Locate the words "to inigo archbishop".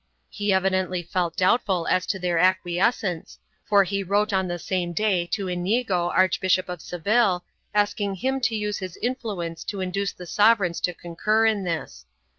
5.33-6.69